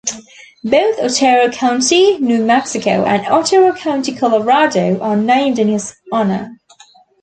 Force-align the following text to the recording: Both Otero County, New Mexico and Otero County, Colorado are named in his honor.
Both 0.63 0.97
Otero 0.97 1.51
County, 1.51 2.17
New 2.17 2.43
Mexico 2.43 3.05
and 3.05 3.23
Otero 3.27 3.71
County, 3.75 4.15
Colorado 4.15 4.99
are 4.99 5.15
named 5.15 5.59
in 5.59 5.67
his 5.67 5.95
honor. 6.11 6.53